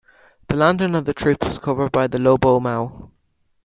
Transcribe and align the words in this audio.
The 0.47 0.55
landing 0.55 0.95
of 0.95 1.05
the 1.05 1.13
troops 1.13 1.47
was 1.47 1.59
covered 1.59 1.91
by 1.91 2.07
the 2.07 2.17
"lobo 2.17 2.59
mau". 2.59 3.11